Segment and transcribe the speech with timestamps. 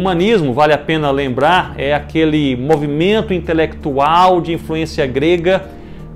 [0.00, 5.66] humanismo, vale a pena lembrar, é aquele movimento intelectual de influência grega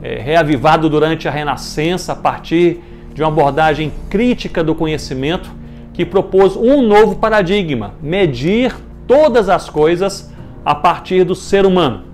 [0.02, 2.80] é, reavivado durante a Renascença a partir
[3.14, 5.50] de uma abordagem crítica do conhecimento
[5.92, 8.74] que propôs um novo paradigma: medir
[9.06, 10.32] todas as coisas
[10.64, 12.04] a partir do ser humano.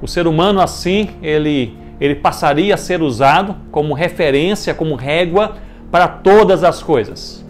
[0.00, 5.56] O ser humano, assim, ele, ele passaria a ser usado como referência, como régua
[5.90, 7.44] para todas as coisas.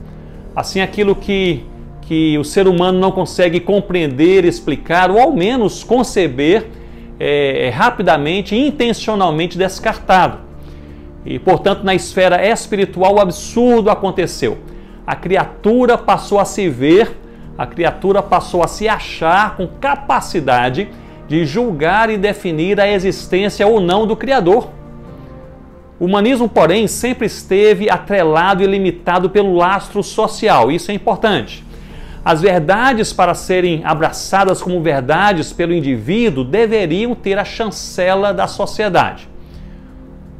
[0.54, 1.64] Assim, aquilo que,
[2.12, 6.66] que o ser humano não consegue compreender, explicar ou ao menos conceber,
[7.18, 10.40] é, é rapidamente intencionalmente descartado.
[11.24, 14.58] E, portanto, na esfera espiritual, o absurdo aconteceu.
[15.06, 17.16] A criatura passou a se ver,
[17.56, 20.90] a criatura passou a se achar com capacidade
[21.26, 24.68] de julgar e definir a existência ou não do Criador.
[25.98, 31.71] O humanismo, porém, sempre esteve atrelado e limitado pelo lastro social, isso é importante.
[32.24, 39.28] As verdades, para serem abraçadas como verdades pelo indivíduo, deveriam ter a chancela da sociedade.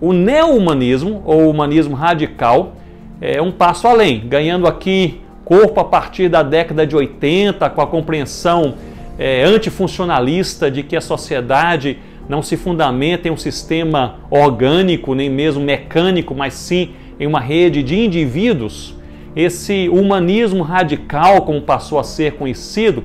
[0.01, 2.77] O neo-humanismo, ou humanismo radical,
[3.21, 7.87] é um passo além, ganhando aqui corpo a partir da década de 80, com a
[7.87, 8.75] compreensão
[9.19, 15.63] é, antifuncionalista de que a sociedade não se fundamenta em um sistema orgânico, nem mesmo
[15.63, 18.95] mecânico, mas sim em uma rede de indivíduos.
[19.35, 23.05] Esse humanismo radical, como passou a ser conhecido,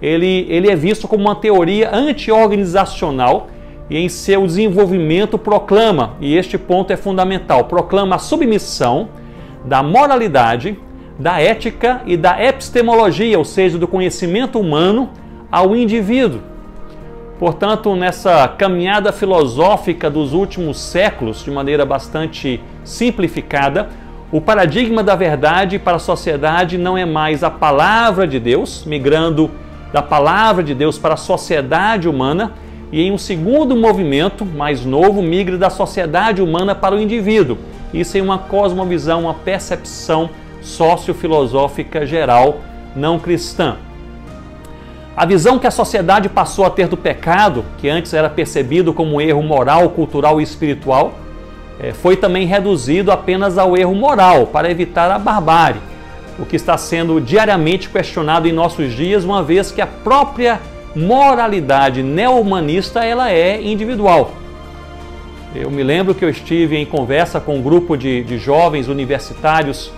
[0.00, 3.48] ele, ele é visto como uma teoria anti-organizacional
[3.90, 9.08] e em seu desenvolvimento proclama, e este ponto é fundamental, proclama a submissão
[9.64, 10.78] da moralidade,
[11.18, 15.10] da ética e da epistemologia, ou seja, do conhecimento humano
[15.50, 16.40] ao indivíduo.
[17.38, 23.88] Portanto, nessa caminhada filosófica dos últimos séculos, de maneira bastante simplificada,
[24.34, 29.48] o paradigma da verdade para a sociedade não é mais a palavra de Deus, migrando
[29.92, 32.52] da palavra de Deus para a sociedade humana,
[32.90, 37.58] e em um segundo movimento, mais novo, migra da sociedade humana para o indivíduo.
[37.92, 40.28] Isso em uma cosmovisão, uma percepção
[40.60, 42.56] sociofilosófica geral
[42.96, 43.76] não cristã.
[45.16, 49.14] A visão que a sociedade passou a ter do pecado, que antes era percebido como
[49.14, 51.14] um erro moral, cultural e espiritual,
[51.94, 55.80] foi também reduzido apenas ao erro moral, para evitar a barbárie,
[56.38, 60.60] o que está sendo diariamente questionado em nossos dias, uma vez que a própria
[60.94, 64.32] moralidade neo-humanista ela é individual.
[65.54, 69.92] Eu me lembro que eu estive em conversa com um grupo de, de jovens universitários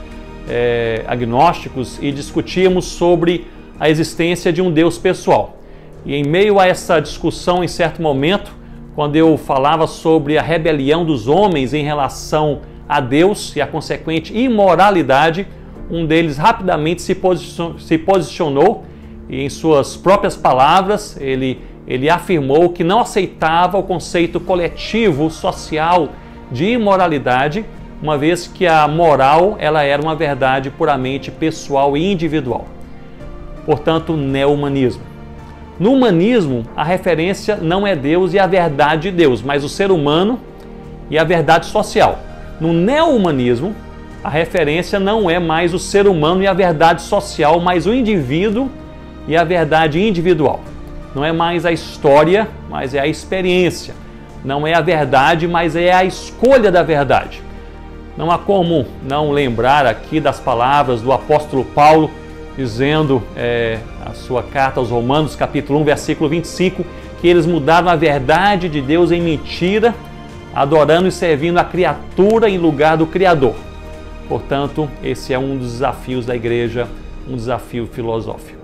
[0.49, 3.47] é, agnósticos e discutíamos sobre
[3.81, 5.59] a existência de um Deus pessoal.
[6.05, 8.53] E em meio a essa discussão, em certo momento,
[8.97, 14.35] quando eu falava sobre a rebelião dos homens em relação a Deus e a consequente
[14.35, 15.47] imoralidade,
[15.91, 18.85] um deles rapidamente se posicionou, se posicionou
[19.29, 26.09] e em suas próprias palavras, ele, ele afirmou que não aceitava o conceito coletivo, social
[26.51, 27.67] de imoralidade,
[28.03, 32.65] uma vez que a moral ela era uma verdade puramente pessoal e individual.
[33.67, 35.16] Portanto, neo-humanismo.
[35.79, 39.91] No humanismo, a referência não é Deus e a verdade de Deus, mas o ser
[39.91, 40.41] humano
[41.11, 42.19] e a verdade social.
[42.59, 43.75] No neo-humanismo,
[44.25, 48.71] a referência não é mais o ser humano e a verdade social, mas o indivíduo
[49.29, 50.61] e a verdade individual.
[51.15, 53.95] Não é mais a história, mas é a experiência.
[54.45, 57.43] Não é a verdade, mas é a escolha da verdade.
[58.17, 62.11] Não há como não lembrar aqui das palavras do apóstolo Paulo
[62.57, 66.85] dizendo é, a sua carta aos Romanos, capítulo 1, versículo 25,
[67.21, 69.95] que eles mudaram a verdade de Deus em mentira,
[70.55, 73.55] adorando e servindo a criatura em lugar do Criador.
[74.29, 76.89] Portanto, esse é um dos desafios da igreja,
[77.29, 78.59] um desafio filosófico.